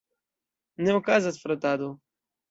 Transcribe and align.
Ne 0.85 0.95
okazas 0.99 1.37
frotado! 1.43 1.91